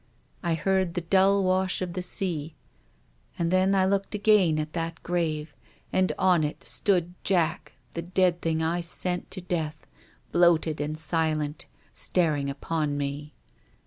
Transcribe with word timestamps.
I 0.41 0.55
heard 0.55 0.95
the 0.95 1.01
dull 1.01 1.43
wash 1.43 1.79
of 1.79 1.93
the 1.93 2.01
sea. 2.01 2.55
And 3.37 3.51
then 3.51 3.75
I 3.75 3.85
looked 3.85 4.15
again 4.15 4.57
at 4.57 4.73
that 4.73 5.03
grave, 5.03 5.53
and 5.93 6.11
on 6.17 6.43
it 6.43 6.63
stood 6.63 7.13
Jack, 7.23 7.73
the 7.91 8.01
dead 8.01 8.41
thing 8.41 8.63
I 8.63 8.81
sent 8.81 9.29
to 9.29 9.41
death, 9.41 9.85
bloated 10.31 10.81
and 10.81 10.97
silent, 10.97 11.67
staring 11.93 12.49
upon 12.49 12.97
me. 12.97 13.35